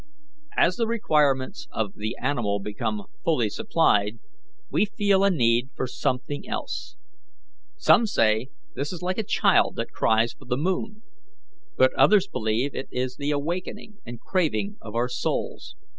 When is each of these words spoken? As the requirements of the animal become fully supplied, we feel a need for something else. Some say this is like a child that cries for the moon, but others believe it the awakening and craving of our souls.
As 0.57 0.77
the 0.77 0.87
requirements 0.87 1.67
of 1.71 1.93
the 1.93 2.15
animal 2.19 2.59
become 2.59 3.03
fully 3.23 3.51
supplied, 3.51 4.17
we 4.71 4.85
feel 4.85 5.23
a 5.23 5.29
need 5.29 5.69
for 5.75 5.85
something 5.85 6.49
else. 6.49 6.95
Some 7.77 8.07
say 8.07 8.49
this 8.73 8.91
is 8.91 9.03
like 9.03 9.19
a 9.19 9.23
child 9.23 9.75
that 9.75 9.91
cries 9.91 10.33
for 10.33 10.45
the 10.45 10.57
moon, 10.57 11.03
but 11.77 11.93
others 11.93 12.27
believe 12.27 12.73
it 12.73 12.89
the 12.89 13.29
awakening 13.29 13.99
and 14.03 14.19
craving 14.19 14.77
of 14.81 14.95
our 14.95 15.07
souls. 15.07 15.75